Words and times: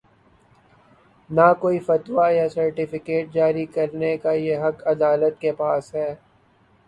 نہ 1.29 1.47
کوئی 1.61 1.79
فتوی 1.79 2.29
یا 2.35 2.47
سرٹیفکیٹ 2.49 3.25
جاری 3.33 3.65
کر 3.75 3.87
نے 3.93 4.15
کا 4.17 4.31
یہ 4.37 4.57
حق 4.65 4.87
عدالت 4.87 5.39
کے 5.41 5.51
پاس 5.53 5.93
ہے۔ 5.95 6.13